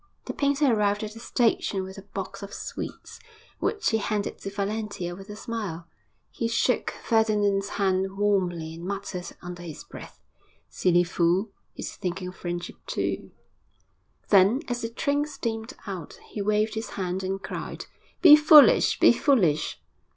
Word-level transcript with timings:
The 0.25 0.33
painter 0.33 0.65
arrived 0.73 1.03
at 1.03 1.13
the 1.13 1.19
station 1.19 1.83
with 1.83 1.95
a 1.95 2.01
box 2.01 2.41
of 2.41 2.55
sweets, 2.55 3.19
which 3.59 3.91
he 3.91 3.99
handed 3.99 4.39
to 4.39 4.49
Valentia 4.49 5.15
with 5.15 5.29
a 5.29 5.35
smile. 5.35 5.85
He 6.31 6.47
shook 6.47 6.89
Ferdinand's 7.03 7.69
hand 7.77 8.17
warmly 8.17 8.73
and 8.73 8.83
muttered 8.83 9.27
under 9.43 9.61
his 9.61 9.83
breath, 9.83 10.19
'Silly 10.69 11.03
fool! 11.03 11.51
he's 11.75 11.95
thinking 11.95 12.29
of 12.29 12.35
friendship, 12.35 12.77
too!' 12.87 13.29
Then, 14.29 14.63
as 14.67 14.81
the 14.81 14.89
train 14.89 15.25
steamed 15.27 15.73
out, 15.85 16.17
he 16.29 16.41
waved 16.41 16.73
his 16.73 16.89
hand 16.97 17.23
and 17.23 17.39
cried, 17.39 17.85
'Be 18.23 18.35
foolish! 18.35 18.99
Be 18.99 19.13
foolish!' 19.13 19.79